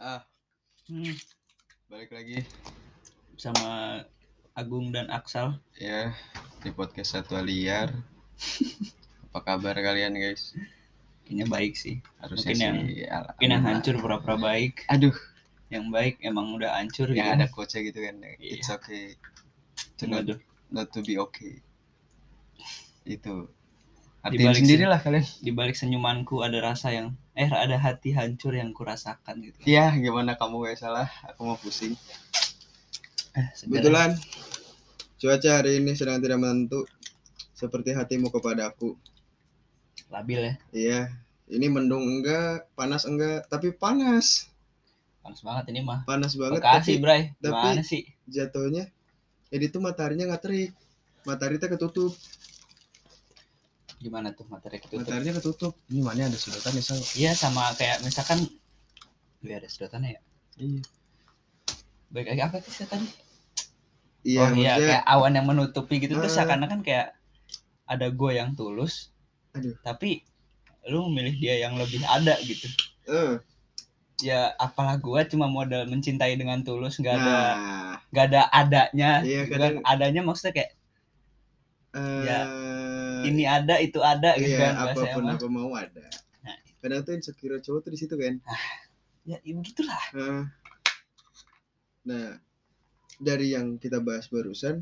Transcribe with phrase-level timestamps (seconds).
[0.00, 0.24] Ah,
[0.88, 1.12] Hmm,
[1.86, 2.42] balik lagi
[3.36, 4.00] sama
[4.52, 5.60] Agung dan Aksal.
[5.78, 6.10] ya
[6.58, 7.92] di podcast Satwa Liar.
[9.30, 10.56] Apa kabar kalian guys?
[11.22, 12.02] Kayaknya baik sih.
[12.18, 14.82] Harusnya Mungkin sih yang- al- Mungkin yang hancur pura-pura baik.
[14.88, 15.14] Aduh,
[15.70, 17.36] Yang baik emang udah hancur yang gitu.
[17.38, 18.14] ada coachnya gitu kan.
[18.18, 18.34] Iya.
[18.58, 19.14] It's okay
[19.94, 20.26] to not,
[20.66, 21.62] not to be okay.
[23.04, 23.46] Itu.
[23.46, 25.22] Di Artiin balik sendiri lah kalian.
[25.38, 29.58] di balik senyumanku ada rasa yang eh ada hati hancur yang kurasakan gitu.
[29.64, 31.08] Iya, gimana kamu gak salah?
[31.30, 31.94] Aku mau pusing.
[33.38, 33.46] Eh.
[33.54, 34.18] Kebetulan
[35.16, 36.82] cuaca hari ini sedang tidak menentu
[37.54, 38.96] seperti hatimu kepadaku.
[40.10, 40.54] labil ya.
[40.74, 41.00] Iya,
[41.46, 44.50] ini mendung enggak, panas enggak, tapi panas,
[45.22, 46.02] Panas banget ini mah.
[46.02, 46.58] panas banget.
[46.58, 47.22] Bekasi, tapi Bray.
[47.38, 48.02] tapi- sih?
[48.26, 48.90] jatuhnya,
[49.54, 50.74] jadi itu mataharinya nggak terik,
[51.22, 52.10] matahari teh ketutup,
[54.00, 54.96] Gimana tuh materi itu?
[54.96, 55.76] mataharinya ketutup.
[55.86, 56.98] Ini mana ada sedotan ya, Sal?
[57.14, 58.48] Iya sama kayak misalkan
[59.40, 60.20] Wih, ada sedotannya ya.
[60.56, 60.80] Iya.
[62.08, 63.06] Baik lagi apa sih tadi?
[64.20, 66.44] Iya, oh iya kayak awan yang menutupi gitu terus Ah.
[66.44, 67.16] seakan-akan kayak
[67.86, 69.12] ada gue yang tulus.
[69.52, 69.76] Aduh.
[69.80, 70.24] Tapi
[70.86, 72.68] lu memilih dia yang lebih ada gitu.
[73.06, 73.36] eh,
[74.20, 79.10] Ya apalah gue cuma modal mencintai dengan tulus nggak ada nah, nggak ada adanya.
[79.20, 79.84] Iya, gitu kadang- kan.
[79.88, 80.70] adanya maksudnya kayak
[81.90, 82.38] eh, Ya,
[83.26, 86.06] ini ada itu ada gitu iya, kan apa pun aku mau ada.
[86.44, 86.56] Nah.
[86.80, 88.40] Kadang tuh insecure cowok tuh di situ kan.
[89.28, 90.02] Ya, ya begitulah.
[90.16, 90.48] Nah,
[92.00, 92.40] Nah,
[93.20, 94.80] dari yang kita bahas barusan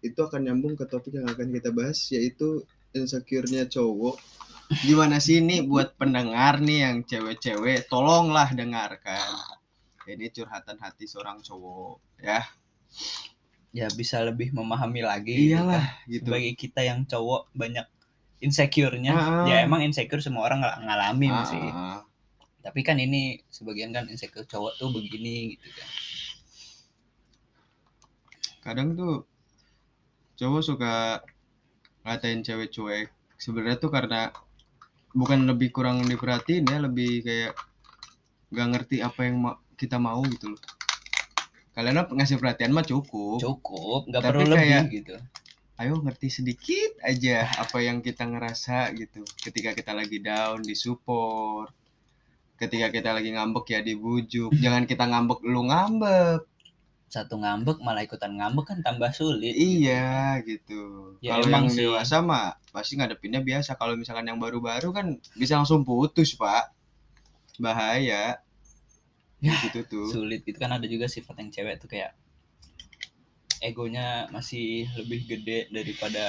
[0.00, 2.64] itu akan nyambung ke topik yang akan kita bahas yaitu
[2.96, 4.16] insecure-nya cowok.
[4.80, 9.28] Gimana sih ini buat pendengar nih yang cewek-cewek, tolonglah dengarkan.
[10.08, 12.40] Ini curhatan hati seorang cowok, ya.
[13.74, 15.34] Ya bisa lebih memahami lagi.
[15.34, 15.66] gitu kan.
[15.66, 16.22] Iyalah, gitu.
[16.24, 17.86] sebagai kita yang cowok banyak
[18.38, 19.44] insecure-nya Ah.
[19.44, 22.00] ya emang insecure semua orang ng- ngalamin Ah, sih ah.
[22.60, 25.88] tapi kan ini sebagian kan insecure cowok tuh begini gitu kan
[28.60, 29.24] Kadang tuh
[30.34, 30.94] cowok suka
[32.02, 33.08] ngatain cewek cuek.
[33.36, 34.32] Sebenarnya tuh karena
[35.10, 37.52] bukan lebih kurang diperhatiin ya, lebih kayak
[38.48, 40.60] nggak ngerti apa yang ma- kita mau gitu loh.
[41.74, 43.42] Kalian ngasih perhatian mah cukup.
[43.42, 45.16] cukup nggak perlu lebih kayak- gitu.
[45.74, 49.26] Ayo ngerti sedikit aja apa yang kita ngerasa gitu.
[49.42, 51.74] Ketika kita lagi down disupport
[52.54, 54.50] ketika kita lagi ngambek ya dibujuk.
[54.64, 56.46] Jangan kita ngambek lu ngambek.
[57.10, 61.14] Satu ngambek malah ikutan ngambek kan tambah sulit iya gitu.
[61.22, 61.86] Ya, kalau yang sih.
[61.86, 63.78] dewasa mah pasti ngadepinnya biasa.
[63.78, 66.74] Kalau misalkan yang baru-baru kan bisa langsung putus pak.
[67.58, 68.42] Bahaya
[69.44, 70.06] Ya, gitu tuh.
[70.08, 72.16] sulit itu kan ada juga sifat yang cewek tuh kayak
[73.60, 76.24] egonya masih lebih gede daripada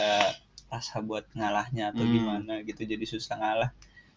[0.67, 2.11] rasa buat ngalahnya atau Hmm.
[2.11, 2.83] gimana gitu.
[2.83, 3.71] Jadi susah ngalah.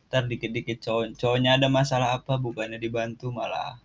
[0.09, 3.77] Ntar dikit-dikit cowok cowoknya ada masalah apa bukannya dibantu malah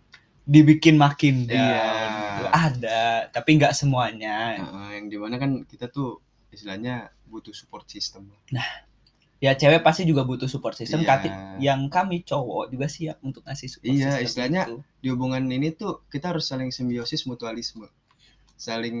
[0.44, 1.84] dibikin makin Iya.
[2.10, 2.44] gitu.
[2.50, 3.00] ada
[3.30, 4.60] tapi nggak semuanya.
[4.60, 6.20] Nah, yang di mana kan kita tuh
[6.50, 6.94] istilahnya
[7.24, 8.30] butuh support system
[9.42, 11.08] ya cewek pasti juga butuh support system Iya.
[11.10, 14.76] Kati- yang kami cowok juga siap untuk ngasih support Iya, system istilahnya itu.
[15.02, 17.86] di hubungan ini tuh kita harus saling simbiosis mutualisme.
[18.54, 18.96] Saling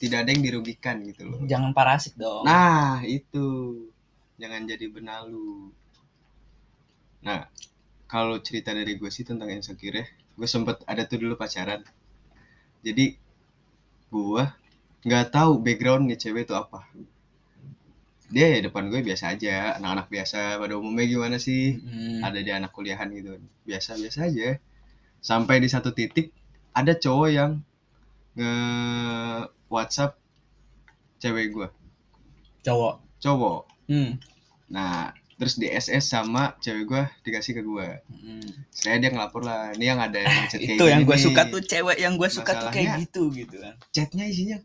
[0.00, 1.38] tidak ada yang dirugikan gitu loh.
[1.44, 2.48] Jangan parasit dong.
[2.48, 3.46] Nah itu.
[4.36, 5.70] Jangan jadi benalu.
[7.22, 7.46] Nah
[8.06, 10.06] kalau cerita dari gue sih tentang insecure ya
[10.36, 11.80] gue sempet ada tuh dulu pacaran.
[12.84, 13.16] Jadi
[14.06, 14.42] gue
[15.06, 16.86] nggak tahu backgroundnya cewek itu apa
[18.36, 19.80] dia ya depan gue biasa aja.
[19.80, 21.80] Anak-anak biasa pada umumnya gimana sih?
[21.80, 22.20] Hmm.
[22.20, 23.40] ada di anak kuliahan gitu.
[23.64, 24.60] Biasa biasa aja.
[25.24, 26.36] Sampai di satu titik
[26.76, 27.64] ada cowok yang
[28.36, 28.52] nge
[29.72, 30.20] WhatsApp
[31.16, 31.68] cewek gue.
[32.60, 32.94] Cowok?
[33.24, 33.62] Cowok.
[33.88, 34.20] Hmm.
[34.66, 37.88] nah terus di SS sama cewek gue dikasih ke gue.
[38.12, 38.50] Hmm.
[38.68, 41.62] saya dia ngelapor lah ini yang ada yang chat kayak itu yang gue suka tuh
[41.64, 43.80] cewek yang gue suka tuh kayak gitu gitu kan.
[43.96, 44.60] chatnya isinya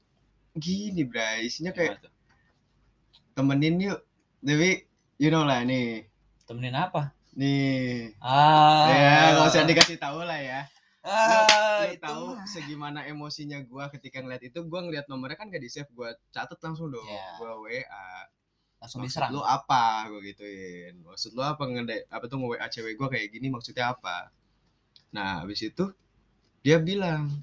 [0.59, 1.48] gini bray.
[1.48, 2.20] Isinya kayak Gimana?
[3.34, 4.00] Temenin yuk.
[4.42, 4.88] Tapi
[5.22, 6.08] you know lah nih.
[6.46, 7.14] Temenin apa?
[7.38, 8.12] Nih.
[8.19, 8.88] Ah.
[8.92, 10.62] Ya nggak usah dikasih tahu lah ya.
[11.02, 15.66] Ah, lu itu tahu segimana emosinya gua ketika ngeliat itu gua ngeliat nomornya kan gak
[15.66, 17.02] di save gua catet langsung dong.
[17.02, 17.41] Iya.
[17.41, 18.09] gua WA
[18.78, 19.34] langsung maksud diserang.
[19.34, 20.05] lu apa?
[20.14, 21.02] Gua gituin.
[21.02, 24.29] Maksud lu apa ngede apa tuh nge WA cewek gua kayak gini maksudnya apa?
[25.09, 25.90] Nah habis itu
[26.61, 27.34] dia bilang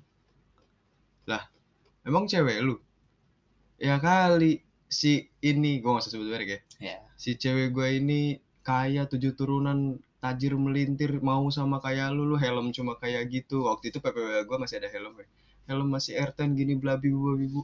[1.26, 1.50] lah
[2.06, 2.78] emang cewek lu?
[3.74, 6.60] Ya kali si ini gua gak usah sebut merek ya.
[6.80, 12.36] Ya si cewek gua ini kaya tujuh turunan tajir melintir mau sama kayak lu lu
[12.40, 13.68] helm cuma kayak gitu.
[13.68, 15.26] Waktu itu PPW gua masih ada helm ya
[15.68, 17.60] helm masih R10 gini blabi bu ibu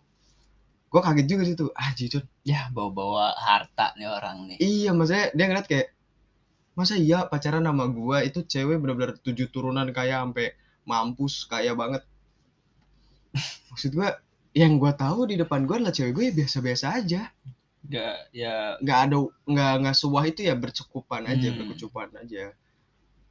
[0.92, 4.56] gua kaget juga situ ah jujur ya bawa-bawa harta nih orang nih.
[4.60, 5.88] Iya maksudnya dia ngeliat kayak
[6.74, 10.54] masa iya pacaran sama gua itu cewek bener-bener tujuh turunan kayak sampai
[10.84, 12.04] mampus kaya banget.
[13.72, 14.08] Maksud gue
[14.54, 17.22] yang gue tahu di depan gue adalah cewek gue ya biasa-biasa aja
[17.84, 21.58] Nggak ya nggak ada nggak nggak sebuah itu ya bercukupan aja Hmm.
[21.60, 22.44] berkecupan aja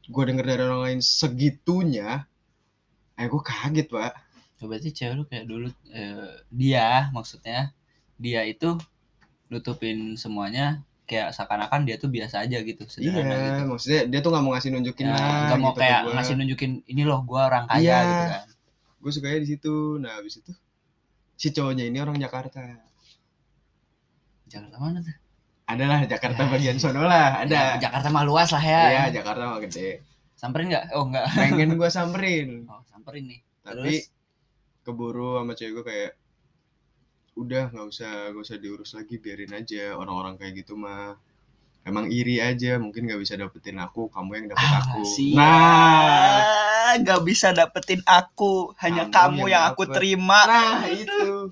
[0.04, 2.28] gue denger dari orang lain segitunya
[3.16, 4.14] eh gue kaget pak
[4.60, 7.72] ya berarti cewek lu kayak dulu eh, dia maksudnya
[8.20, 8.76] dia itu
[9.48, 13.62] nutupin semuanya kayak seakan-akan dia tuh biasa aja gitu sederhana iya gitu.
[13.70, 15.22] maksudnya dia tuh nggak mau ngasih nunjukin Ya, lah
[15.52, 16.14] nggak mau gitu kayak gua.
[16.16, 17.98] ngasih nunjukin ini loh gua orang kaya Iya.
[18.08, 18.44] gitu kan.
[19.04, 20.52] gue sukanya di situ nah habis itu
[21.44, 22.62] si cowoknya ini orang Jakarta
[24.52, 25.16] Jakarta mana tuh?
[25.74, 28.82] adalah Jakarta Ya, bagian sono lah Ya, ada Jakarta mah luas lah ya.
[28.92, 29.90] iya Jakarta mah gede
[30.42, 30.86] Samperin nggak?
[30.98, 31.26] Oh enggak.
[31.40, 33.40] pengen gue samperin Oh samperin nih.
[33.64, 34.00] tapi Terus?
[34.86, 36.12] keburu sama cewek gue kayak
[37.42, 41.18] udah nggak usah nggak usah diurus lagi biarin aja orang-orang kayak gitu mah
[41.90, 45.38] emang iri aja mungkin nggak bisa dapetin aku kamu yang dapet Ah, aku siap.
[45.38, 49.96] nah nggak bisa dapetin aku, hanya Kamu kamu, yang yang, aku dapet.
[49.96, 50.40] terima.
[50.44, 51.50] nah itu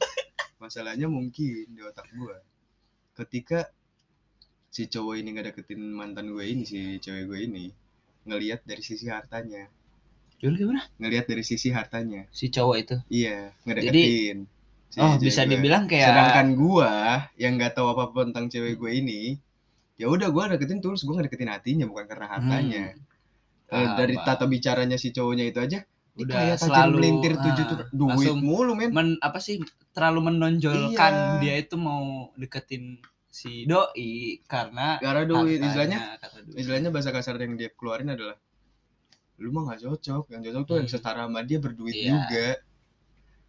[0.57, 2.38] masalahnya mungkin di otak gue
[3.16, 3.69] ketika
[4.68, 7.66] si cowok ini nggak deketin mantan gue ini si cewek gue ini
[8.24, 9.68] ngelihat dari sisi hartanya
[10.38, 10.81] Dulu gimana?
[10.98, 12.95] ngelihat dari sisi hartanya Si cowok itu.
[13.10, 14.45] iya ngedeketin
[14.88, 15.56] si oh, bisa gue.
[15.56, 16.92] dibilang kayak sedangkan gua
[17.36, 19.22] yang nggak tahu apa apa tentang cewek gue ini
[19.95, 23.10] ya udah gua deketin tulus gua ngedeketin hatinya bukan karena hartanya Hmm.
[23.71, 24.27] Paham, dari paham.
[24.27, 25.79] tata bicaranya si cowoknya itu aja
[26.12, 29.63] Udah kayak selalu, melintir ah, tujuh tuh duit mulu men men apa sih
[29.95, 31.39] terlalu menonjolkan Iya.
[31.39, 33.00] dia itu mau deketin
[33.31, 36.19] si doi karena karena duit istilahnya
[36.51, 38.35] istilahnya bahasa kasar yang dia keluarin adalah
[39.39, 40.94] lu mah gak cocok yang cocok tuh yang Hmm.
[40.94, 42.12] setara sama dia berduit Iya.
[42.12, 42.47] juga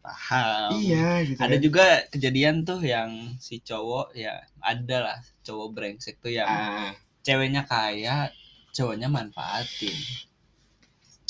[0.02, 1.62] paham iya gitu ada kan.
[1.62, 6.90] juga kejadian tuh yang si cowok ya ada lah cowok brengsek tuh yang ah,
[7.22, 8.30] ceweknya kaya
[8.72, 9.96] cowoknya manfaatin.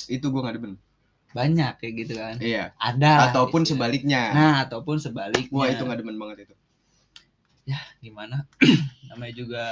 [0.07, 0.75] Itu gua nggak demen.
[1.33, 2.37] Banyak kayak gitu kan.
[2.39, 2.73] Iya.
[2.79, 3.33] Ada.
[3.33, 3.75] Ataupun gitu.
[3.77, 4.23] sebaliknya.
[4.33, 5.53] Nah ataupun sebaliknya.
[5.53, 6.55] Gua itu nggak demen banget itu.
[8.03, 8.47] Gimana?
[9.11, 9.65] Namanya juga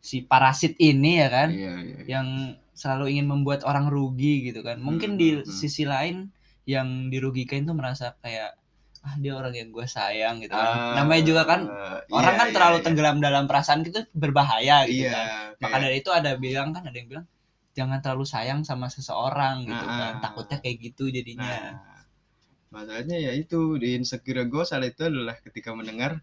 [0.00, 2.06] si parasit ini ya kan iya iya, iya.
[2.08, 2.26] yang
[2.74, 4.80] selalu ingin membuat orang rugi gitu kan.
[4.80, 5.52] Mungkin Hmm, di hmm, hmm.
[5.52, 6.32] sisi lain
[6.66, 8.56] yang dirugikan tuh merasa kayak
[9.00, 12.46] ah dia orang yang gue sayang gitu kan Ah, namanya juga kan iya, orang kan
[12.48, 12.84] iya, terlalu iya.
[12.84, 15.26] tenggelam dalam perasaan gitu berbahaya gitu iya kan
[15.56, 17.26] maka kayak- dari itu ada bilang kan ada yang bilang
[17.72, 19.96] jangan terlalu sayang sama seseorang gitu Ah.
[19.96, 22.04] kan takutnya kayak gitu jadinya Nah,
[22.70, 26.20] masalahnya ya itu di insecure gue saat itu adalah ketika mendengar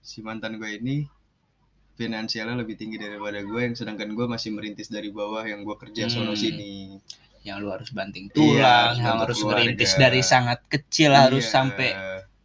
[0.00, 1.06] si mantan gue ini
[1.94, 6.10] finansialnya lebih tinggi daripada gue yang sedangkan gue masih merintis dari bawah yang gue kerja
[6.10, 6.34] Hmm.
[6.34, 6.98] sini
[7.44, 9.56] yang lu harus banting Iya, tulang harus yang harus keluarga.
[9.60, 11.52] merintis dari sangat kecil harus Iya.
[11.52, 11.90] sampai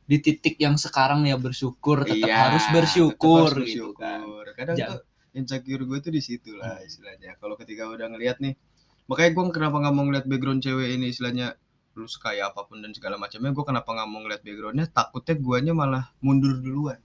[0.03, 4.45] di titik yang sekarang ya bersyukur tetap Iya, harus tetap bersyukur harus gitu kan bersyukur.
[4.53, 4.99] kadang tuh
[5.31, 6.83] insecure gue tuh di situ lah Hmm.
[6.83, 8.57] istilahnya kalau ketika udah ngeliat nih
[9.05, 11.55] makanya gue kenapa nggak mau ngeliat background cewek ini istilahnya
[11.91, 15.73] lu sekaya apa pun dan segala macamnya gue kenapa nggak mau ngeliat backgroundnya takutnya guanya
[15.73, 16.99] malah mundur duluan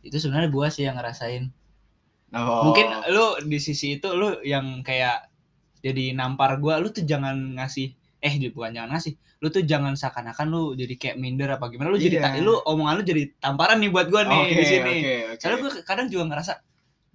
[0.00, 1.50] itu sebenarnya gua sih yang ngerasain
[2.28, 2.66] Oh.
[2.66, 5.30] mungkin lu di sisi itu lu yang kayak
[5.86, 10.46] jadi nampar gua lu tuh jangan ngasih eh bukan jangan ngasih lu tuh jangan seakan-akan
[10.48, 12.40] lu jadi kayak minder apa gimana lu jadi Iya.
[12.40, 15.38] lu omongan lu jadi tamparan nih buat gua nih Oke, di sini oke, oke.
[15.38, 16.52] soalnya gua kadang juga ngerasa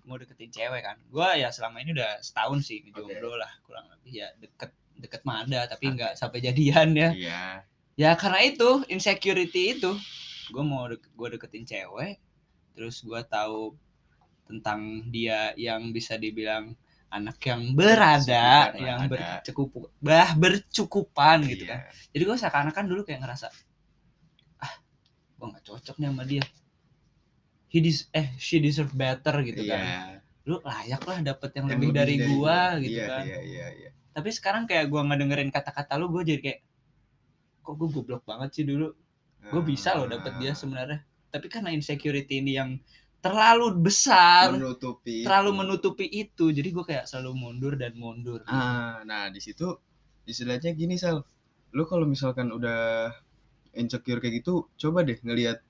[0.02, 4.12] mau deketin cewek kan gua ya selama ini udah setahun sih jomblo lah kurang lebih
[4.18, 7.42] ya deket deket mah ada tapi nggak sampai jadian ya Iya.
[7.98, 9.92] ya karena itu insecurity itu
[10.48, 12.20] gue mau dek gue deketin cewek
[12.72, 13.74] terus gue tahu
[14.46, 16.76] tentang dia yang bisa dibilang
[17.12, 19.12] anak yang berada lah, yang ada.
[19.12, 21.72] bercukup bah bercukupan gitu Iya.
[21.76, 21.80] kan
[22.16, 23.48] jadi gue seakan-akan dulu kayak ngerasa
[24.60, 24.74] ah
[25.38, 26.44] gue nggak cocok nih sama dia
[27.68, 29.76] he des eh she deserve better gitu Iya.
[29.76, 29.84] kan
[30.42, 32.82] lu layak lah dapet yang, Yang lebih, dari, gua gua.
[32.82, 33.90] gitu Iya, kan Iya, iya, iya.
[34.12, 36.60] tapi sekarang kayak gua ngedengerin kata-kata lu gue jadi kayak
[37.62, 38.90] kok gue goblok banget sih dulu
[39.42, 41.00] gue bisa loh dapet dia Ah, sebenarnya
[41.30, 42.70] tapi karena insecurity ini yang
[43.22, 45.60] terlalu besar menutupi terlalu itu.
[45.62, 46.46] menutupi itu.
[46.50, 48.42] Jadi gue kayak selalu mundur dan mundur.
[48.50, 49.78] Ah, nah di situ
[50.26, 51.22] istilahnya gini sal,
[51.74, 53.14] lu kalau misalkan udah
[53.74, 55.62] insecure kayak gitu, coba deh ngelihat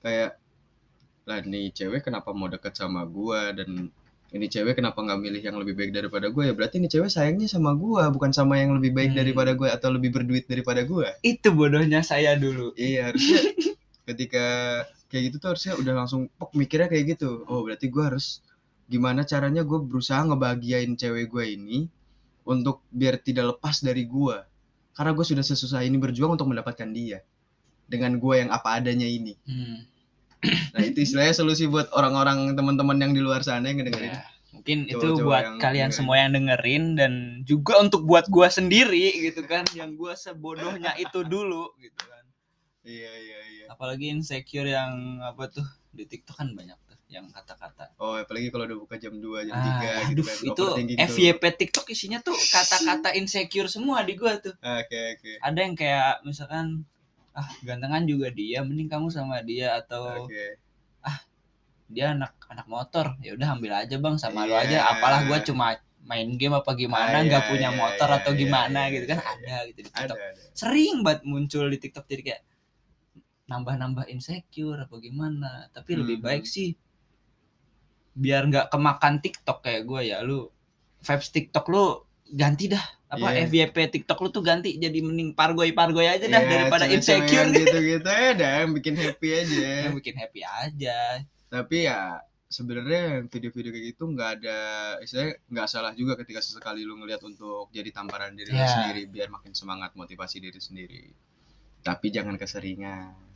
[0.00, 0.38] kayak
[1.28, 3.52] lah nih cewek kenapa mau deket sama gua?
[3.52, 3.90] Dan
[4.30, 6.46] ini cewek kenapa nggak milih yang lebih baik daripada gua?
[6.46, 9.20] Ya berarti ini cewek sayangnya sama gua bukan sama yang lebih baik Hmm.
[9.26, 11.10] daripada gua atau lebih berduit daripada gua.
[11.26, 12.70] Itu bodohnya saya dulu.
[12.78, 13.40] Iya harusnya
[14.08, 14.46] ketika
[15.10, 18.40] kayak gitu tuh harusnya udah langsung pok mikirnya kayak gitu oh berarti gua harus
[18.90, 21.86] gimana caranya gue berusaha ngebahagiain cewek gue ini
[22.42, 24.42] untuk biar tidak lepas dari gua
[24.98, 27.22] karena gue sudah sesusah ini berjuang untuk mendapatkan dia
[27.86, 29.78] dengan gue yang apa adanya ini hmm.
[30.74, 34.26] nah itu istilahnya solusi buat orang-orang teman-teman yang di luar sana yang ngedengerin ya.
[34.50, 35.94] mungkin itu buat yang kalian dengerin.
[35.94, 37.12] semua yang dengerin dan
[37.46, 42.26] juga untuk buat gua sendiri gitu kan yang gua sebodohnya itu dulu gitu kan
[42.80, 43.64] Iya iya iya.
[43.68, 48.64] apalagi insecure yang apa tuh di TikTok kan banyak tuh yang kata-kata Oh apalagi kalau
[48.64, 49.64] udah buka jam 2 jam ah,
[50.00, 50.38] 3 gitu aduh kan.
[50.48, 50.64] itu.
[50.96, 55.32] FYP TikTok isinya tuh kata-kata insecure semua di gua tuh Ah, Oke oke.
[55.38, 56.88] ada yang kayak misalkan
[57.30, 60.56] ah gantengan juga dia mending kamu sama dia atau Oke.
[61.86, 64.62] dia anak anak motor ya udah ambil aja bang sama lu Iya.
[64.62, 68.16] aja apalah gua cuma main game apa gimana Ah, nggak iya, punya iya, motor iya,
[68.16, 70.42] atau iya, gimana iya, gitu kan ada gitu di Ada TikTok ada.
[70.54, 72.40] sering banget muncul di TikTok jadi kayak
[73.50, 76.24] nambah-nambah insecure apa gimana tapi lebih Mhm.
[76.24, 76.78] baik sih
[78.12, 80.46] biar nggak kemakan TikTok kayak gue ya lu
[81.00, 81.84] vibes TikTok lu
[82.30, 83.50] ganti dah apa Iya.
[83.66, 87.50] FYP TikTok lu tuh ganti jadi mending pargoy pargoy aja dah Iya, daripada insecure yang
[87.58, 89.70] gitu-gitu ya dah yang bikin happy aja.
[89.84, 90.98] yang bikin happy aja
[91.48, 94.58] Tapi ya sebenarnya video-video kayak gitu nggak ada
[94.98, 98.66] istilahnya nggak salah juga ketika sesekali lu ngeliat untuk jadi tamparan diri Iya.
[98.68, 101.02] sendiri biar makin semangat motivasi diri sendiri.
[101.80, 103.29] Tapi jangan keseringan.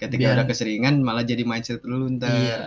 [0.00, 2.32] Ketika Biar- udah keseringan malah jadi mindset lu ntar.
[2.32, 2.60] iya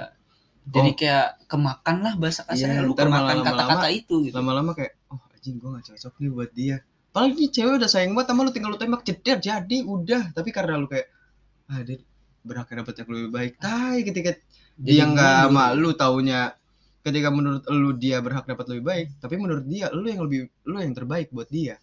[0.63, 5.19] jadi kayak kemakan lah bahasa kasarnya Iya, lu kemakan kata-kata itu gitu Lama-lama kayak oh
[5.33, 6.77] anjing gua gak cocok nih buat dia.
[7.11, 10.31] Padahal ini cewek udah sayang banget sama lu tinggal lu tembak jeder jadi udah.
[10.31, 11.11] Tapi karena lu kayak
[11.67, 11.99] ah dia
[12.43, 13.53] berhak dapet yang lebih baik.
[13.57, 14.31] Tai ketika
[14.79, 16.41] Jadi dia nggak sama lu taunya
[17.03, 20.79] ketika menurut lu dia berhak dapat lebih baik tapi menurut dia lu yang lebih lu
[20.79, 21.75] yang terbaik buat dia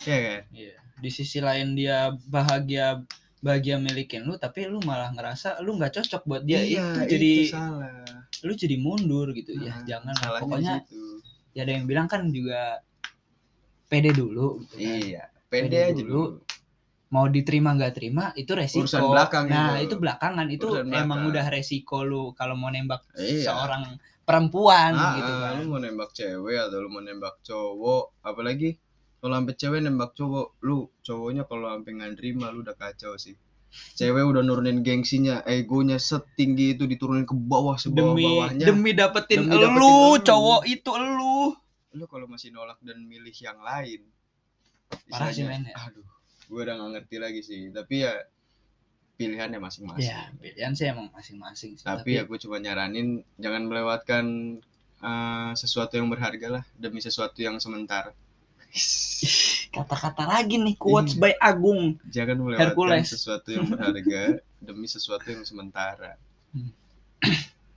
[0.00, 0.78] ya kan Iya.
[1.02, 3.02] Di sisi lain dia bahagia
[3.42, 7.32] bahagia milikin lu tapi lu malah ngerasa lu nggak cocok buat dia iya itu jadi
[7.50, 8.06] salah
[8.42, 10.40] lu jadi mundur gitu ya Nah, jangan lah.
[10.40, 11.02] pokoknya di situ.
[11.52, 12.78] ya ada yang bilang kan juga
[13.86, 14.98] pede dulu gitu kan.
[15.00, 16.06] iya Pede pede aja dulu.
[16.06, 16.24] dulu
[17.12, 19.84] mau diterima nggak terima itu resiko Urusan belakang nah itu.
[19.84, 21.04] itu belakangan itu Urusan belakang.
[21.04, 23.52] emang udah resiko lu kalau mau nembak Iya.
[23.52, 23.84] seorang
[24.22, 28.78] perempuan ah, gitu ah, kan lu mau nembak cewek atau lu mau nembak cowok apalagi
[29.22, 33.38] kalau sampai cewek nembak cowok lu cowoknya kalau sampai nggak nerima lu udah kacau sih.
[33.94, 39.46] Cewek udah nurunin gengsinya egonya setinggi itu diturunin ke bawah sebawah demi bawahnya demi dapetin
[39.46, 40.26] Demi dapetin lu lu.
[40.26, 41.38] cowok itu lu.
[41.94, 44.02] Lu kalau masih nolak dan milih yang lain
[45.08, 46.04] Parah sih, men, aduh
[46.52, 47.72] gue udah gak ngerti lagi sih.
[47.72, 48.12] Tapi ya
[49.16, 50.04] pilihannya masing-masing.
[50.04, 51.86] Ya pilihan sih emang masing-masing sih.
[51.86, 54.24] tapi, ya gue cuma nyaranin jangan melewatkan
[55.00, 58.12] eh, sesuatu yang berharga lah demi sesuatu yang sementara
[59.72, 62.00] kata-kata lagi nih quotes by Agung.
[62.08, 63.08] Jangan melewatkan Hercules.
[63.12, 66.16] sesuatu yang berharga demi sesuatu yang sementara.
[66.52, 66.72] Hmm.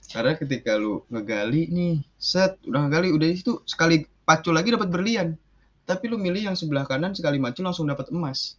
[0.05, 5.35] karena ketika lu ngegali nih set udah ngegali udah itu sekali pacu lagi dapat berlian.
[5.85, 8.57] Tapi lu milih yang sebelah kanan sekali macu langsung dapat emas.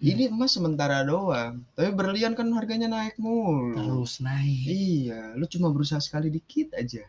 [0.00, 1.60] Ini emas sementara doang.
[1.76, 3.76] Tapi berlian kan harganya naik mulu.
[3.76, 4.64] Terus naik.
[4.64, 7.04] Iya lu cuma berusaha sekali dikit aja.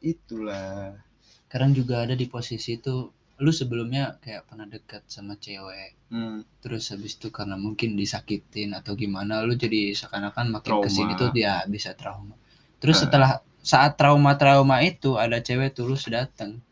[0.00, 1.05] Itulah
[1.46, 6.60] sekarang juga ada di posisi itu lu sebelumnya kayak pernah dekat sama cewek hmm.
[6.60, 10.84] terus habis itu karena mungkin disakitin atau gimana lu jadi seakan-akan makin Trauma.
[10.84, 12.32] ke sini tuh dia bisa trauma
[12.76, 13.02] terus Ah.
[13.04, 16.62] setelah saat trauma-trauma itu ada cewek tulus datang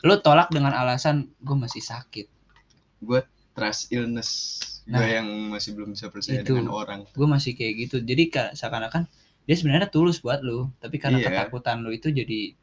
[0.00, 2.26] lu tolak dengan alasan gue masih sakit
[3.50, 4.30] trust illness
[4.82, 4.98] Nah.
[4.98, 6.56] gue yang masih belum bisa percaya Itu.
[6.56, 9.06] dengan orang gue masih kayak gitu jadi ka- seakan-akan
[9.44, 11.30] dia sebenarnya tulus buat lu tapi karena Iya.
[11.30, 12.58] ketakutan lu itu jadi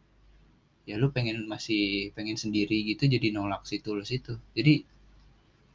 [0.87, 4.39] ya lu pengen masih pengen sendiri gitu jadi nolak si tulus itu.
[4.55, 4.87] Jadi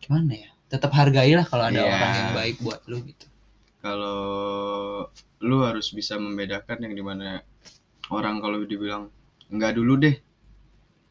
[0.01, 0.51] gimana ya?
[0.73, 1.93] Tetap hargailah kalau ada Iya.
[1.93, 3.27] orang yang baik buat lu gitu.
[3.83, 4.19] Kalau
[5.43, 7.45] lu harus bisa membedakan yang di mana
[8.09, 9.13] orang kalau dibilang
[9.53, 10.17] enggak dulu deh.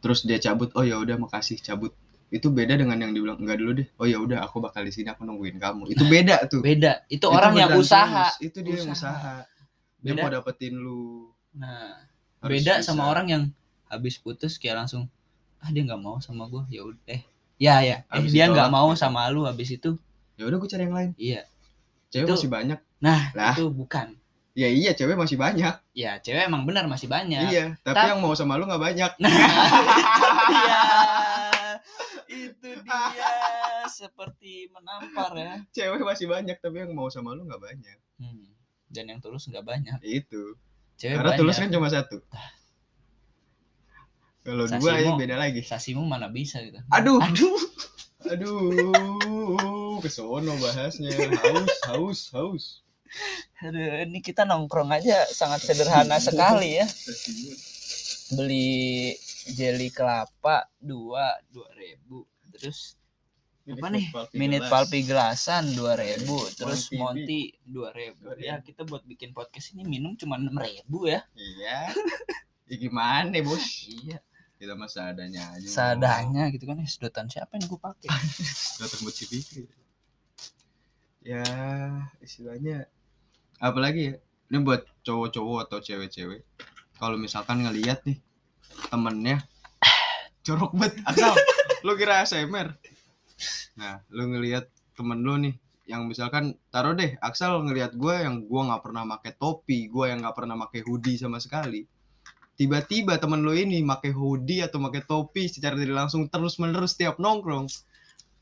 [0.01, 1.93] Terus dia cabut oh ya udah makasih cabut.
[2.31, 3.87] Itu beda dengan yang dibilang enggak dulu deh.
[4.01, 5.93] Oh ya udah aku bakal di sini aku nungguin kamu.
[5.93, 6.65] Itu beda tuh.
[6.65, 7.05] Beda.
[7.05, 8.33] Itu, Itu orang yang usaha.
[8.33, 8.47] Tulus.
[8.49, 9.13] itu dia yang Usaha.
[9.13, 9.35] usaha.
[10.01, 10.21] Dia Beda.
[10.25, 11.29] mau dapetin lu.
[11.53, 12.01] Nah
[12.41, 12.87] Harus beda bisa.
[12.89, 13.43] sama orang yang
[13.91, 15.11] habis putus kayak langsung
[15.59, 17.21] ah dia nggak mau sama gue ya udah eh
[17.59, 19.99] ya ya eh, dia nggak mau sama lu habis itu.
[20.33, 21.11] Ya udah gue cari yang lain.
[21.13, 21.45] Iya.
[22.09, 22.79] Cewek Itu- masih banyak.
[22.97, 23.53] nah Lah.
[23.53, 24.15] itu bukan.
[24.51, 25.75] Ya iya cewek masih banyak.
[25.93, 27.45] Ya cewek emang benar masih banyak.
[27.47, 29.11] Iya tapi Tapi- yang mau sama lu nggak banyak.
[29.15, 30.81] Nah, itu dia.
[32.27, 33.29] Itu dia.
[33.85, 35.53] Seperti menampar ya.
[35.69, 37.97] cewek masih banyak tapi yang mau sama lu nggak banyak.
[38.17, 38.49] Hmm.
[38.89, 39.99] Dan yang tulus nggak banyak.
[40.01, 40.57] itu.
[40.97, 41.39] Cewek karena banyak.
[41.39, 42.17] tulus kan cuma satu
[44.41, 46.81] kalau dua ya beda lagi Sasimu mana bisa gitu.
[46.89, 47.57] aduh Aduh.
[48.25, 52.65] aduh kesono bahasnya haus haus haus
[53.59, 56.87] Aduh, ini kita nongkrong aja sangat sederhana sekali ya.
[58.31, 59.11] Beli
[59.51, 62.23] jeli kelapa dua dua ribu.
[62.55, 62.95] Terus
[63.67, 64.07] apa nih?
[64.31, 66.39] Minute palpi gelasan dua ribu.
[66.55, 68.31] Terus Monty Monty dua ribu.
[68.31, 68.47] 2.000.
[68.47, 71.19] Ya kita buat bikin podcast ini minum cuma enam ribu ya.
[71.35, 71.91] iya
[72.71, 73.91] Ya gimana bos?
[73.91, 74.23] iya
[74.61, 75.65] Kita mah seadanya aja.
[75.65, 78.13] seadanya gitu kan eh, sedotan siapa yang gue pakai
[78.85, 79.65] Datang buat si Fikri.
[81.25, 81.41] Ya
[82.21, 82.85] istilahnya
[83.57, 84.15] apalagi ya
[84.49, 86.41] ini buat cowok-cowok atau cewek-cewek
[86.97, 88.17] kalau misalkan ngeliat nih
[88.89, 89.45] temennya
[90.45, 91.37] jorok bet asal
[91.85, 92.73] lu kira ASMR
[93.77, 94.65] nah lu ngeliat
[94.97, 99.33] temen lu nih yang misalkan taruh deh Aksal ngelihat gue yang gue nggak pernah pakai
[99.37, 101.85] topi gue yang nggak pernah pakai hoodie sama sekali
[102.55, 107.17] tiba-tiba temen lu ini pakai hoodie atau pakai topi secara tidak langsung terus menerus tiap
[107.17, 107.65] nongkrong.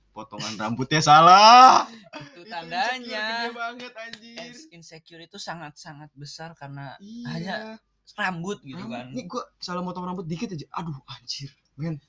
[0.10, 1.86] Potongan rambutnya salah.
[2.12, 3.00] Itu Itu tandanya.
[3.00, 4.36] insecure gede banget anjir.
[4.42, 7.28] Ins- insecure itu sangat-sangat besar karena iya.
[7.32, 7.56] hanya
[8.18, 9.06] rambut gitu Rambut- kan.
[9.16, 10.66] Nih gue salah motong rambut dikit aja.
[10.75, 12.01] Aduh anjir men.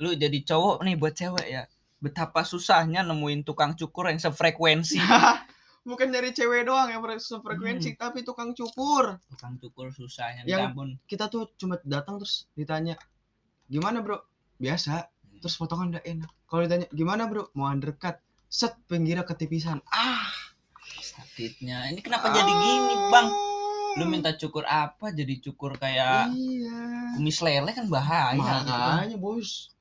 [0.00, 1.62] Lu jadi cowok nih buat cewek ya.
[2.02, 4.98] Betapa susahnya nemuin tukang cukur yang sefrekuensi
[5.82, 9.18] bukan dari cewek doang yang frekuensi tapi tukang cukur.
[9.34, 12.94] Tukang cukur susahnya Yang- ampun kita tuh cuma datang terus ditanya
[13.66, 14.22] gimana bro?
[14.62, 15.10] Biasa.
[15.42, 16.30] Terus potongan udah enak.
[16.46, 17.50] Kalau ditanya gimana bro?
[17.58, 18.14] Mau undercut.
[18.46, 19.82] Set pinggirnya ketipisan.
[19.90, 20.30] Ah!
[21.02, 21.90] Sakitnya.
[21.90, 23.28] Ini kenapa jadi gini bang?
[23.98, 27.12] Lu minta cukur apa jadi cukur kayak iya.
[27.18, 28.64] kumis lele kan bahaya gitu kan.
[29.04, 29.72] makanya bos.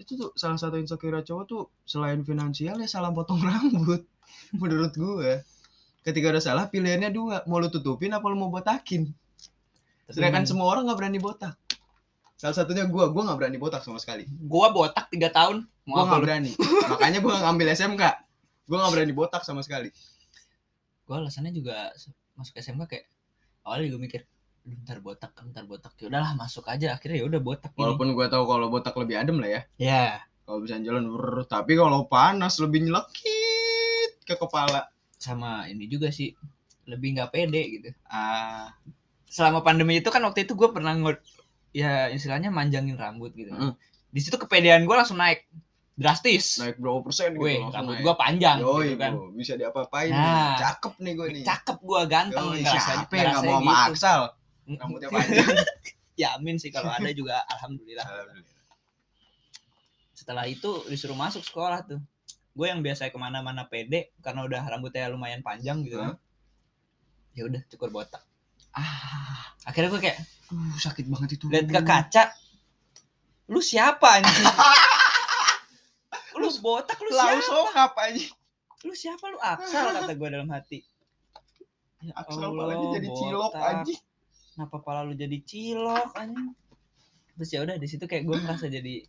[0.00, 4.04] Itu tuh salah satu insecure cowok tuh selain finansial ya salah potong rambut
[4.60, 5.32] menurut gue
[6.02, 7.42] ketika udah salah pilihannya dua.
[7.44, 9.10] Mau lu tutupin apa lu mau botakin?
[10.06, 11.54] Sedangkan men- semua orang nggak berani botak.
[12.36, 14.28] Salah satunya gue gue nggak berani botak sama sekali.
[14.28, 15.64] Gua botak tiga tahun.
[15.82, 16.52] Gue nggak berani.
[16.92, 18.02] Makanya gue ngambil SMK
[18.66, 19.88] gue nggak berani botak sama sekali.
[21.06, 21.90] Gua alasannya juga
[22.34, 23.06] masuk SMK kayak
[23.62, 24.20] awalnya juga mikir
[24.66, 25.94] "Aduh, ntar botak ntar botak.
[26.02, 26.98] Ya udahlah masuk aja.
[26.98, 27.80] Akhirnya ya udah botak ini.
[27.82, 29.60] Walaupun gue tahu kalau botak lebih adem lah ya.
[29.78, 30.04] Ya
[30.46, 31.42] kalau bisa jalan brrr.
[31.50, 33.35] tapi kalau panas lebih nyelekit
[34.26, 36.34] ke kepala sama ini juga sih
[36.84, 38.74] lebih nggak pede gitu ah
[39.26, 41.18] selama pandemi itu kan waktu itu gue pernah nge
[41.72, 43.72] ya istilahnya manjangin rambut gitu Mm.
[44.08, 45.44] di situ kepedean gue langsung naik
[45.92, 50.08] drastis naik berapa persen gitu Weh, rambut gue panjang Yoi, gitu kan bro, bisa diapa-apain
[50.08, 50.20] Nah.
[50.20, 50.52] nih.
[50.58, 51.44] Cakep nih gue nih.
[51.44, 53.88] cakep gue ganteng Yoi, ngerasa- siapa yang gak ngerasanya mau sama gitu.
[53.90, 54.20] Aksal?
[54.76, 55.48] Rambutnya panjang.
[56.20, 58.54] ya amin sih kalau ada juga alhamdulillah Alhamdulillah.
[60.12, 62.00] setelah itu disuruh masuk sekolah tuh
[62.56, 66.16] gue yang biasa ke mana-mana pede karena udah rambutnya lumayan panjang gitu kan.
[67.36, 68.24] Ya udah cukur botak.
[68.72, 70.18] Ah, akhirnya gue kayak
[70.52, 71.52] uh, sakit banget itu.
[71.52, 72.32] lihat ke kaca.
[73.52, 74.46] Lu siapa anjing?
[76.36, 77.44] Lu botak lu Lau siapa?
[77.44, 77.92] sokap
[78.84, 79.24] lu siapa?
[79.28, 80.80] Lu aksal kata gue dalam hati.
[82.04, 83.72] Ya Aksal apalagi jadi cilok botak.
[83.84, 83.96] aja.
[84.56, 86.56] kenapa pala lu jadi cilok anjing?
[87.36, 89.04] Terus ya udah di situ kayak gue merasa jadi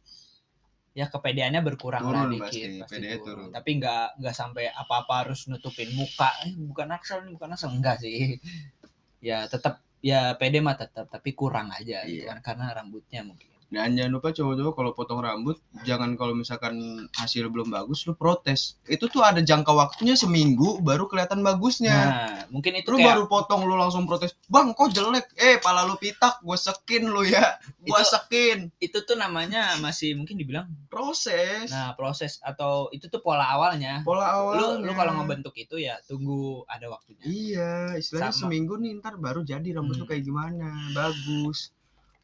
[0.97, 2.49] ya kepedeannya berkurang lah Turun dikit
[2.81, 3.21] pasti, pasti turun.
[3.21, 3.47] turun.
[3.53, 8.01] tapi nggak nggak sampai apa-apa harus nutupin muka eh, bukan aksal nih bukan aksal enggak
[8.01, 8.41] sih
[9.27, 12.33] ya tetap ya pede mah tetap tapi kurang aja gitu Iya.
[12.33, 16.79] kan karena rambutnya mungkin Dan jangan lupa cowok-cowok kalau potong rambut, jangan kalau misalkan
[17.11, 18.79] hasil belum bagus, lu protes.
[18.83, 21.91] Itu tuh ada jangka waktunya seminggu baru kelihatan bagusnya.
[21.91, 25.27] nah mungkin itu lu kayak baru potong lu langsung protes bang kok jelek?
[25.35, 27.59] Eh pala lu pitak gue sekin lu ya.
[27.83, 28.57] Gue Itu- sekin.
[28.79, 31.67] itu tuh namanya masih mungkin dibilang proses.
[31.67, 33.99] Nah proses atau itu tuh pola awalnya.
[34.01, 37.19] Pola awal lu lu kalau ngebentuk itu ya tunggu ada waktunya.
[37.21, 38.47] Iya istilahnya Sama.
[38.47, 40.11] seminggu nih ntar baru jadi rambut lu Hmm.
[40.11, 40.71] kayak gimana.
[40.95, 41.75] Bagus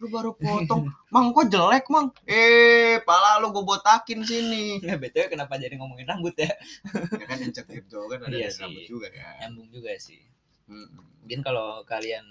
[0.02, 0.90] lu baru potong.
[1.14, 2.10] Mang kok jelek mang?
[2.26, 4.82] Eh pala lu gue botakin sini.
[4.82, 6.50] Nggak betul kenapa jadi ngomongin rambut ya?
[7.22, 9.36] Ya kan insecure tuh kan ada Iya rambut juga kan.
[9.48, 10.22] Nyambung juga sih.
[10.64, 11.20] Mm-mm.
[11.20, 12.24] mungkin kalau kalian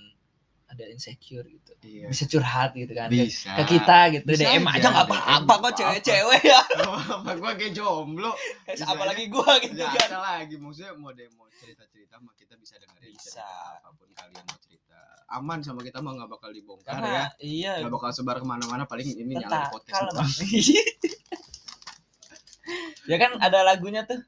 [0.72, 2.08] ada insecure gitu iya.
[2.08, 3.52] bisa curhat gitu kan bisa.
[3.60, 4.24] ke kita gitu.
[4.24, 6.64] Bisa DM aja, nggak apa-apa kok cewek-cewek ya.
[7.20, 8.32] Apa gue kayak jomblo.
[8.64, 10.24] Bisa apalagi gua gitu Ya, kan.
[10.24, 10.56] lagi.
[10.56, 13.44] Maksudnya mau demo cerita-cerita mah kita bisa dengerin Bisa.
[13.44, 14.71] cerita apa pun kalian mau cerita
[15.32, 17.24] aman sama kita mah nggak bakal dibongkar karena ya.
[17.40, 17.72] iya.
[17.80, 20.28] Nggak bakal sebar ke mana-mana paling ini nyala podcast kalau doang.
[23.10, 24.20] ya kan ada lagunya tuh.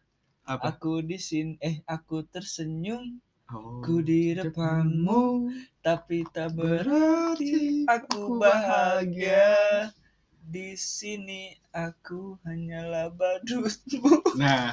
[0.44, 0.76] Apa?
[0.76, 3.20] Aku di sini eh aku tersenyum.
[3.52, 5.52] Oh, ku di depanmu
[5.84, 9.92] tapi tak berarti aku bahagia.
[10.44, 14.36] Di sini aku hanyalah badutmu.
[14.40, 14.72] Nah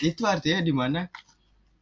[0.00, 1.04] itu artinya di mana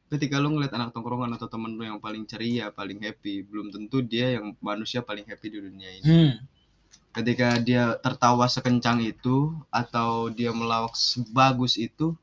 [0.09, 4.01] ketika lu ngeliat anak tongkrongan atau temen lu yang paling ceria paling happy belum tentu
[4.01, 6.05] dia yang manusia paling happy di dunia ini.
[6.09, 6.35] Hmm.
[7.09, 12.15] ketika dia tertawa sekencang itu atau dia melawak sebagus itu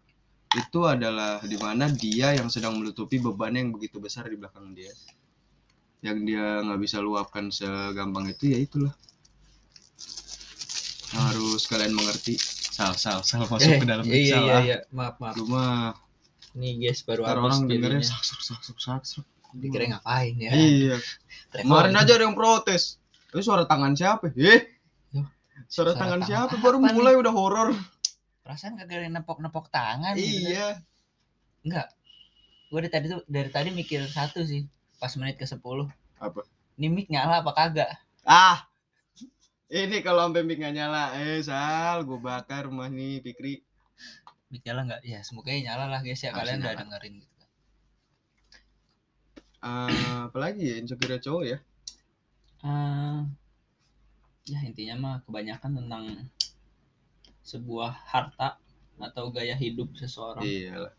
[0.55, 4.91] itu adalah di mana dia yang sedang menutupi beban yang begitu besar di belakang dia.
[5.99, 8.93] Yang dia nggak bisa luapkan segampang itu ya itulah.
[11.11, 12.39] Harus kalian mengerti.
[12.75, 14.77] Sal sal sal masuk ke dalam iya, iya, salah iya, iya.
[14.91, 15.35] maaf maaf.
[15.39, 15.95] Lu mah
[16.55, 18.07] nih guys baru ntar orang dengernya jadinya.
[18.07, 20.95] sak sak sak sak sak sak dikira ngapain ya iya
[21.53, 24.31] kemarin aja ada yang protes Tapi suara tangan siapa?
[24.31, 24.63] Eh,
[25.67, 26.47] suara, suara tangan, tangan siapa?
[26.49, 26.93] apa Baru nih?
[26.93, 27.69] mulai udah horor.
[28.41, 30.47] perasaan kagak ada yang nepok-nepok tangan gitu kan.
[30.47, 30.69] Iya.
[31.61, 31.87] enggak
[32.65, 34.63] gue dari tadi tuh dari tadi mikir satu sih
[34.95, 35.59] pas menit ke 10
[36.17, 36.41] Apa?
[36.75, 37.91] ini mic nyala apa kagak
[38.23, 38.65] Ah.
[39.65, 43.64] Ini kalau sampai mic nyala, eh Sal, gue bakar rumah nih, Pikri.
[44.51, 46.81] Nyala nggak ya semoga ya nyala lah guys ya Harusnya kalian udah nyala.
[46.85, 47.49] dengerin gitu kan.
[49.65, 51.57] Eh, apalagi ya insecure cowok ya?
[52.63, 53.19] Eh,
[54.45, 56.03] ya intinya mah kebanyakan tentang
[57.41, 58.57] sebuah harta
[58.97, 60.93] atau gaya hidup seseorang Iyalah.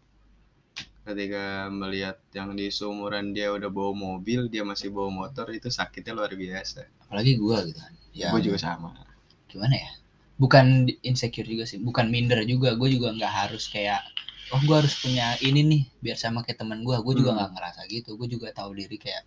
[1.06, 6.12] Ketika melihat yang di seumuran dia udah bawa mobil, dia masih bawa motor, itu sakitnya
[6.12, 6.82] luar biasa.
[7.06, 8.90] apalagi gue gitu kan ya Gue juga sama.
[9.46, 9.90] gimana ya
[10.36, 10.66] bukan
[11.00, 14.04] insecure juga sih bukan minder juga gue juga nggak harus kayak
[14.52, 17.38] oh gue harus punya ini nih biar sama kayak teman gue gue juga Hmm.
[17.40, 19.24] nggak ngerasa gitu gue juga tahu diri kayak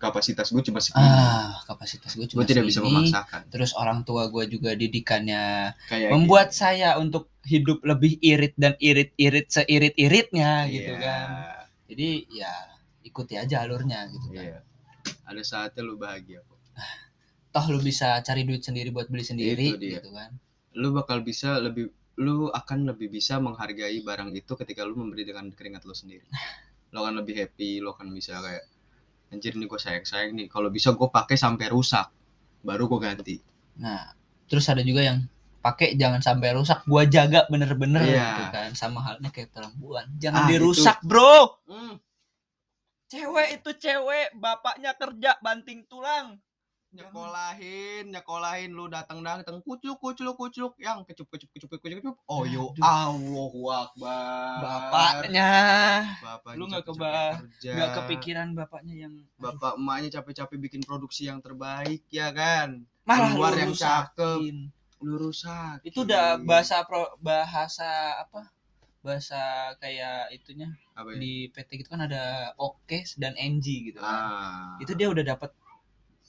[0.00, 1.04] Kapasitas gue cuma segini.
[1.04, 3.04] ah kapasitas gue cuma gue tidak bisa segini.
[3.04, 3.40] memaksakan.
[3.52, 9.52] terus orang tua gue juga didikannya Kayak membuat saya untuk hidup lebih irit dan irit-irit
[9.52, 10.72] seirit-iritnya gitu.
[10.72, 11.28] gitu Iya, kan
[11.84, 12.52] jadi ya
[13.02, 14.58] ikuti aja alurnya gitu kan Iya.
[15.26, 16.56] Ada saatnya lu bahagia kok.
[17.50, 19.98] Toh lu bisa cari duit sendiri buat beli sendiri Itu dia.
[19.98, 20.30] gitu kan
[20.78, 25.48] Lu bakal bisa lebih lu akan lebih bisa menghargai barang itu ketika lu memberi dengan
[25.50, 26.26] keringat lu sendiri.
[26.94, 28.66] Lo akan lebih happy, lo akan bisa kayak
[29.30, 30.46] anjir nih gue sayang-sayang nih.
[30.46, 32.10] Kalau bisa gue pakai sampai rusak,
[32.60, 33.36] baru gue ganti.
[33.78, 34.10] Nah,
[34.50, 35.22] terus ada juga yang
[35.62, 38.26] pakai jangan sampai rusak, gua jaga bener-bener Iya.
[38.26, 38.70] gitu kan.
[38.74, 41.62] Sama halnya kayak perempuan, jangan Ah, dirusak, Bro.
[41.70, 41.94] Hmm.
[43.06, 46.38] Cewek itu cewek, bapaknya kerja banting tulang.
[46.90, 52.42] Nyekolahin nyekolahin lu datang datang kucuk kucuk kucuk yang kecup kecup kecup kecup kecup oh
[52.42, 52.74] yo.
[52.76, 55.50] Allahu akbar Bapaknya
[56.18, 62.02] bapak Lu nggak keba- nggak kepikiran bapaknya yang bapak emaknya capek-capek bikin produksi yang terbaik
[62.08, 64.56] ya kan malah keluar lu yang rusakin.
[65.00, 67.88] lu rusak Itu udah bahasa pro, bahasa
[68.20, 68.50] apa?
[69.00, 69.40] Bahasa
[69.80, 71.16] kayak itunya apa ya?
[71.16, 74.12] di PT gitu kan ada OKES dan NG gitu kan.
[74.12, 75.48] ah itu dia udah dapat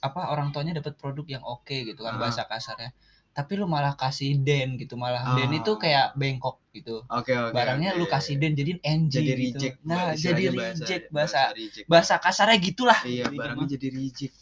[0.02, 2.10] apa orang tuanya dapat produk yang oke gitu Ah.
[2.10, 2.90] kan bahasa kasarnya
[3.32, 5.56] tapi lu malah kasih den gitu malah den Ah.
[5.56, 7.98] itu kayak bengkok gitu oke oke barangnya oke.
[7.98, 9.40] lu kasih den jadiin NG jadi gitu.
[9.40, 11.86] reject nah jadi bahasa- reject bahasa reject.
[11.88, 14.36] bahasa kasarnya gitulah iya barangnya jadi reject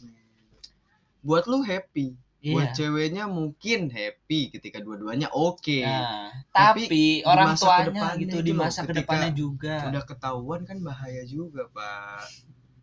[1.20, 7.53] buat lu happy buat iya ceweknya mungkin happy ketika dua-duanya oke nah Tapi tapi, orang
[7.53, 12.25] tuanya gitu itu di loh, masa ke depannya juga udah ketahuan kan bahaya juga pak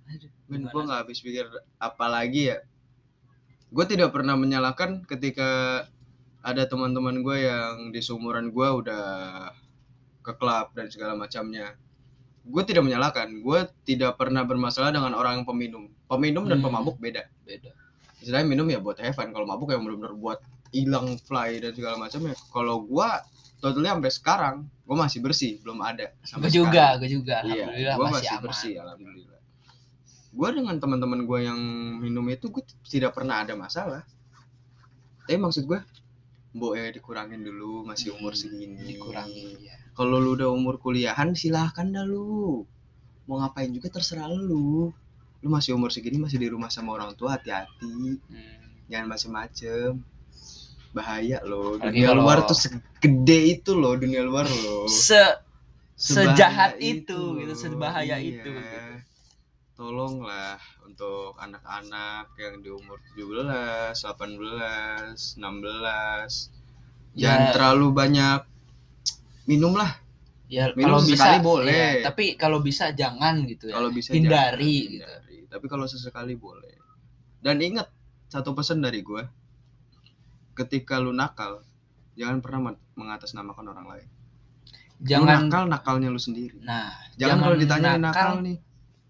[0.07, 1.45] Aduh, gimana gue nggak habis pikir
[1.77, 2.57] apalagi ya.
[3.67, 5.83] Gue tidak pernah menyalahkan ketika
[6.39, 9.05] ada teman-teman gue yang di seumuran gue udah
[10.23, 11.75] ke klub dan segala macamnya.
[12.47, 13.27] Gue tidak menyalahkan.
[13.43, 15.83] Gue tidak pernah bermasalah dengan orang yang peminum.
[16.07, 16.71] Peminum dan Hmm.
[16.71, 17.27] pemabuk beda.
[17.43, 17.75] Beda.
[18.23, 19.35] Istilahnya minum ya buat have fun.
[19.35, 20.39] Kalau mabuk yang benar-benar buat
[20.71, 23.09] hilang fly dan segala macamnya kalau gue
[23.63, 27.39] totally sampai sekarang gue masih bersih belum ada gue juga gue juga.
[27.43, 28.43] Iya, alhamdulillah gue masih, masih, aman.
[28.43, 29.36] bersih alhamdulillah.
[30.37, 31.57] Gue dengan teman-teman gue yang
[31.97, 34.05] minum itu gue tidak pernah ada masalah.
[35.25, 35.81] Tapi maksud gue,
[36.53, 38.77] Mbok ya dikurangin dulu masih umur Hmm, segini.
[38.87, 42.63] dikurangi ya Kalau lu udah umur kuliahan silahkan dah lu.
[43.25, 44.93] Mau ngapain juga terserah lu.
[45.41, 48.21] Lu masih umur segini masih di rumah sama orang tua hati-hati.
[48.29, 48.61] Hmm.
[48.87, 49.97] Jangan macem-macem.
[50.93, 51.75] Bahaya loh.
[51.75, 54.85] Apalagi Dunia luar tuh segede itu loh dunia luar loh.
[54.87, 55.17] se
[55.97, 58.37] sejahat itu, gitu, sebahaya Iya.
[58.37, 58.77] itu, gitu.
[59.77, 66.49] Tolonglah untuk anak-anak yang di umur 17, 18, 16
[67.13, 67.33] Ya.
[67.33, 68.39] jangan terlalu banyak
[69.45, 69.89] minum lah.
[70.47, 71.89] ya Minum kalau bisa sesekali boleh.
[71.99, 74.29] ya, tapi kalau bisa jangan gitu ya Kalau bisa hindari
[74.79, 75.37] jangan, gitu hindari.
[75.47, 76.73] Tapi kalau sesekali boleh.
[77.37, 77.89] Dan ingat
[78.27, 79.23] satu pesan dari gue.
[80.53, 81.61] Ketika lu nakal,
[82.13, 84.07] jangan pernah men- mengatasnamakan orang lain.
[84.97, 86.57] Lu jangan nakal nakalnya lu sendiri.
[86.61, 88.57] nah Jangan, kalau ditanya nakal, nih.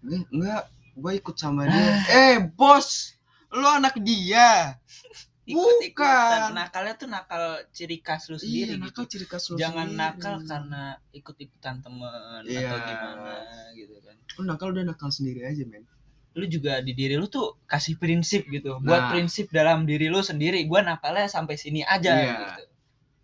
[0.00, 0.62] "Eh, Enggak,
[0.94, 1.94] gue ikut sama dia.
[2.08, 3.16] eh, bos,
[3.50, 4.76] lu anak dia.
[5.48, 9.88] ikut-ikutan nakalnya tuh nakal ciri khas lu sendiri Iya, gitu nakal ciri khas lu jangan
[9.88, 9.96] sendiri.
[9.98, 12.68] nakal karena ikut-ikutan temen Iya.
[12.68, 13.32] atau gimana
[13.72, 15.88] gitu kan Lu nakal udah nakal sendiri aja, men.
[16.36, 19.10] lu juga di diri lu tuh kasih prinsip gitu buat Nah.
[19.10, 22.28] prinsip dalam diri lu sendiri gua nakalnya sampai sini aja Iya.
[22.28, 22.44] gitu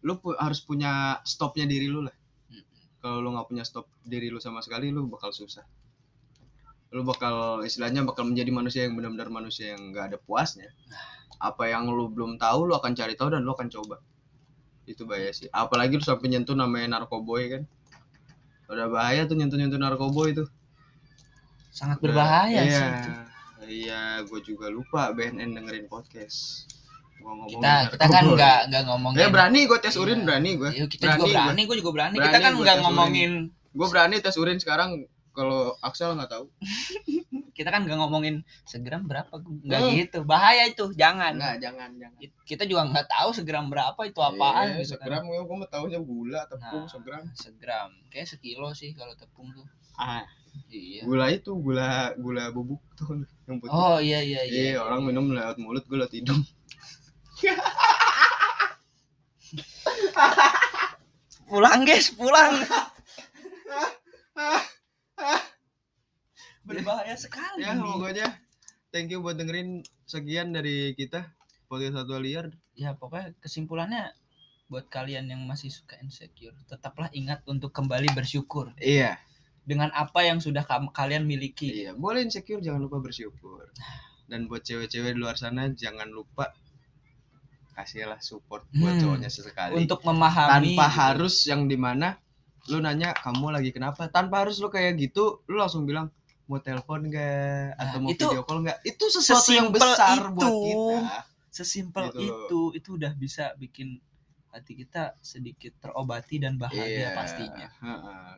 [0.03, 2.13] Lu pu- harus punya stopnya diri lu lah.
[2.47, 2.65] Mm-mm.
[2.99, 5.65] Kalau lu nggak punya stop diri lu sama sekali, lu bakal susah.
[6.95, 10.71] Lu bakal istilahnya bakal menjadi manusia yang benar-benar manusia yang nggak ada puasnya.
[11.43, 13.99] Apa yang lu belum tahu, lu akan cari tahu dan lu akan coba.
[14.87, 15.51] Itu bahaya sih.
[15.51, 17.63] Apalagi lu sampai nyentuh namanya narkoboy kan.
[18.71, 20.47] Udah bahaya tuh nyentuh-nyentuh narkoboy itu.
[21.75, 22.71] sangat Udah- berbahaya iya.
[22.71, 23.11] sih itu
[23.83, 26.71] iya gue juga lupa BNN dengerin podcast
[27.19, 30.03] gua ngomongin kita kita kan nggak nggak ngomongin ya berani gue tes Iya.
[30.07, 32.63] urin berani gue Iya, kita juga Berani berani gue juga berani, kita Berani kan gua
[32.63, 34.89] nggak tes ngomongin gue berani tes urin sekarang
[35.35, 36.47] kalau Axel nggak tahu.
[37.55, 39.95] Kita kan nggak ngomongin segram berapa nggak Hmm.
[39.95, 40.19] gitu.
[40.23, 41.35] Bahaya itu jangan.
[41.35, 42.19] Enggak, jangan jangan.
[42.43, 45.07] Kita juga nggak tahu segram berapa itu apaan Iya, gitu kan.
[45.07, 46.91] segram gue gue mau tahunya gula tepung Nah.
[46.91, 47.23] segram.
[47.35, 47.91] segram.
[48.09, 49.67] Kayak sekilo sih kalau tepung tuh.
[49.95, 50.27] Ah.
[50.67, 51.03] Iya.
[51.03, 53.71] Gula itu gula gula bubuk tuh yang putih.
[53.71, 54.75] Oh iya iya iya.
[54.75, 56.43] Iya orang minum lewat mulut gue lewat hidung.
[61.45, 62.65] Pulang guys pulang
[66.81, 67.83] berbahaya sekali ya nih.
[67.83, 68.29] pokoknya.
[68.91, 71.27] Thank you buat dengerin sekian dari kita
[71.67, 72.55] podcast satu liar.
[72.75, 74.15] Ya pokoknya kesimpulannya
[74.67, 78.71] buat kalian yang masih suka insecure tetaplah ingat untuk kembali bersyukur.
[78.79, 79.19] Iya.
[79.65, 81.85] Dengan apa yang sudah kalian miliki.
[81.85, 83.71] Iya boleh insecure jangan lupa bersyukur.
[84.25, 86.55] Dan buat cewek-cewek di luar sana jangan lupa
[87.75, 89.03] kasihlah support buat Hmm.
[89.03, 89.75] cowoknya sesekali.
[89.75, 90.79] Untuk memahami.
[90.79, 90.99] Tanpa gitu.
[91.03, 92.15] harus yang di mana
[92.71, 94.07] lu nanya kamu lagi kenapa?
[94.09, 96.09] Tanpa harus lu kayak gitu lu langsung bilang
[96.45, 100.45] mau telepon gak atau Nah, mau itu video call gak itu sesuatu yang besar buat
[100.45, 100.61] itu.
[100.63, 101.19] kita.
[101.49, 102.27] Sesimpel Gitu loh.
[102.27, 104.03] itu itu udah bisa bikin
[104.49, 107.67] hati kita sedikit terobati dan bahagia Iya, pastinya.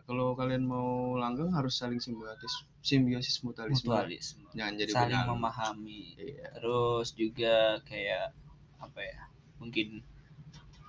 [0.02, 3.88] kalau kalian mau langgeng harus saling simbiosis simbiosis mutualisme.
[3.88, 4.44] Mutualisme.
[4.52, 5.32] Jangan jadi saling benalu.
[5.34, 6.02] memahami.
[6.16, 6.46] Iya.
[6.54, 8.32] Terus juga kayak
[8.76, 9.20] apa ya
[9.56, 10.00] mungkin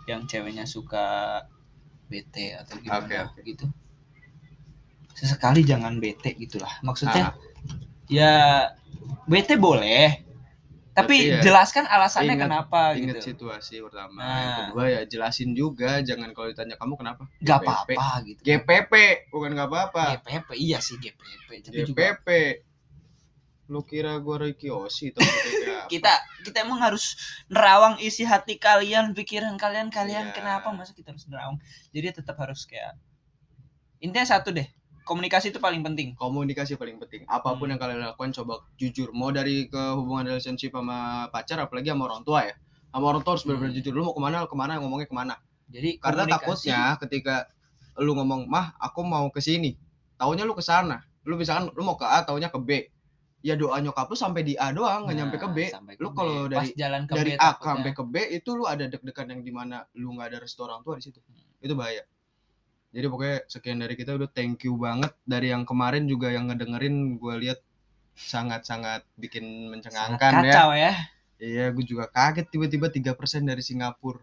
[0.05, 1.43] yang ceweknya suka
[2.05, 3.39] bete atau gimana Oke, oke.
[3.43, 3.65] gitu
[5.17, 6.69] sesekali jangan bete gitulah.
[6.79, 7.35] Maksudnya Ah,
[8.05, 8.33] ya
[9.25, 10.23] bete boleh
[10.93, 13.25] tapi, Tapi ya, jelaskan alasannya ingat- kenapa ingat gitu.
[13.31, 14.17] situasi pertama.
[14.17, 14.33] Nah.
[14.33, 17.23] yang kedua ya jelasin juga jangan kalau ditanya kamu kenapa?
[17.37, 18.39] Nggak apa-apa gitu.
[18.41, 18.93] GPP
[19.29, 20.03] bukan nggak apa-apa.
[20.19, 21.21] GPP iya sih GPP
[21.61, 22.27] tapi juga GPP
[23.67, 25.11] lu kira gua Ricky Osi
[25.91, 27.13] kita kita emang harus
[27.45, 30.33] nerawang isi hati kalian pikiran kalian kalian Iya.
[30.33, 30.71] kenapa?
[30.71, 31.59] Masa kita harus nerawang?
[31.91, 32.95] Jadi tetap harus kayak
[33.99, 34.65] intinya satu deh
[35.07, 36.11] komunikasi itu paling penting.
[36.13, 37.23] Komunikasi paling penting.
[37.25, 37.71] Apa pun Hmm.
[37.73, 39.09] yang kalian lakukan coba jujur.
[39.11, 42.55] Mau dari ke hubungan relationship sama pacar apalagi sama orang tua ya.
[42.91, 43.79] Sama orang tua harus benar-benar Hmm.
[43.79, 45.35] jujur lu mau ke mana ke mana ngomongnya ke mana.
[45.67, 47.35] Jadi karena komunikasi- takutnya ketika
[47.97, 49.79] lu ngomong mah aku mau ke sini.
[50.15, 50.99] Taunya lu ke sana.
[51.23, 52.91] Lu misalkan lu mau ke A taunya ke B.
[53.45, 55.57] Ya doa nyokap lu sampai di A doang nggak Nah, nyampe ke B.
[55.71, 58.83] ke lu kalau dari jalan ke dari B A sampai ke B itu lu ada
[58.83, 61.21] deg-degan yang di mana lu nggak ada restu orang tua di situ.
[61.61, 62.01] Itu bahaya
[62.97, 65.13] jadi pokoknya sekian dari kita udah thank you banget.
[65.21, 67.61] Dari yang kemarin juga yang ngedengerin gue lihat
[68.17, 70.41] sangat-sangat bikin Sangat mencengangkan ya.
[70.49, 70.93] kacau ya.
[71.37, 74.17] Iya gue juga kaget tiba-tiba 3% dari Singapura.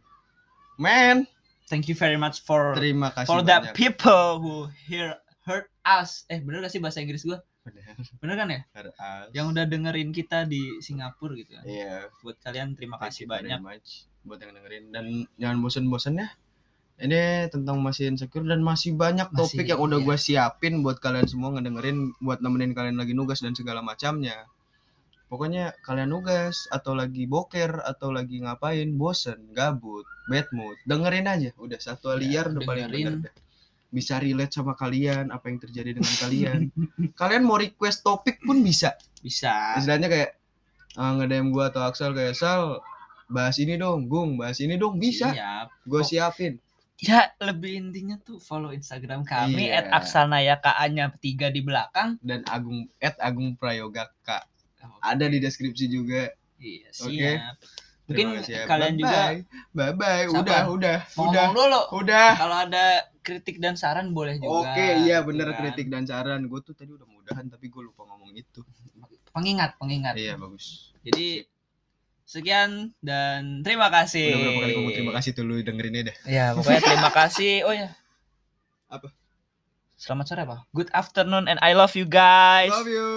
[0.74, 1.30] Man!
[1.70, 3.70] Thank you very much for terima kasih for banyak.
[3.70, 6.26] the people who hear heard us.
[6.26, 7.38] Eh bener gak sih bahasa Inggris gua?
[7.62, 7.94] Bener.
[8.18, 8.60] bener kan ya?
[9.30, 11.62] Yang udah dengerin kita di Singapura gitu kan.
[11.62, 12.10] Iya.
[12.26, 13.62] Buat kalian terima Thank kasih banyak.
[13.62, 14.84] much buat yang dengerin.
[14.90, 15.06] Dan
[15.38, 16.28] jangan bosen-bosen ya.
[16.94, 20.06] Ini tentang masih insecure dan masih banyak Masih, topik yang udah iya.
[20.06, 24.46] gue siapin buat kalian semua ngedengerin buat nemenin kalian lagi nugas dan segala macamnya.
[25.26, 31.50] Pokoknya kalian nugas atau lagi boker atau lagi ngapain bosen, gabut, bad mood, dengerin aja.
[31.58, 33.06] Udah satu Ya, liar udah paling dengerin.
[33.18, 33.34] bener deh.
[33.90, 36.60] Bisa relate sama kalian, apa yang terjadi dengan kalian.
[37.20, 40.30] kalian mau request topik pun bisa bisa istilahnya kayak
[41.00, 42.78] uh, nge-DM gua atau Axel kayak Sal
[43.24, 45.32] bahas ini dong, Gung, bahas ini dong, bisa.
[45.32, 45.88] Siap.
[45.88, 46.60] Gue siapin.
[46.96, 49.86] Ya lebih intinya tuh follow Instagram kami Iya.
[49.90, 50.54] at aksanaya
[50.88, 54.46] nya tiga di belakang Dan Agung at Agung Prayoga Kak.
[55.00, 56.30] Ada di deskripsi juga.
[56.60, 57.18] iya Oke.
[57.18, 57.56] siap
[58.04, 58.64] mungkin ya.
[58.68, 59.20] kalian juga
[59.72, 60.24] Bye bye.
[60.28, 60.40] Sabar.
[60.44, 61.44] Udah, udah, mau udah.
[61.48, 62.30] ngomong dulu Udah.
[62.36, 62.84] kalau ada
[63.24, 65.58] kritik dan saran boleh juga Oke, iya gitu bener kan.
[65.64, 66.44] kritik dan saran.
[66.44, 68.60] Gue tuh tadi udah mudahan tapi gue lupa ngomong itu.
[69.34, 70.94] pengingat pengingat Iya, bagus.
[71.02, 71.42] jadi
[72.24, 76.16] sekian dan terima kasih Udah berapa kali ngomong terima kasih tuh lu dengerinnya deh.
[76.24, 77.92] ya pokoknya terima kasih oh ya
[78.88, 79.12] Apa?
[79.94, 83.08] selamat sore apa good afternoon and I love you guys Love you.